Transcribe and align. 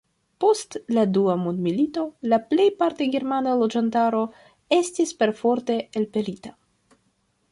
Post 0.43 0.75
la 0.97 1.01
dua 1.17 1.33
mondmilito 1.41 2.05
la 2.31 2.39
plej 2.53 2.65
parte 2.79 3.09
germana 3.15 3.53
loĝantaro 3.61 4.23
estis 4.79 5.15
perforte 5.21 5.79
elpelita. 6.01 6.57